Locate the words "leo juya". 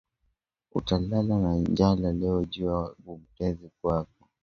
2.19-2.79